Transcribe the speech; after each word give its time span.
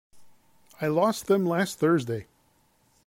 I 0.81 0.87
lost 0.87 1.27
them 1.27 1.45
last 1.45 1.77
Thursday. 1.77 2.25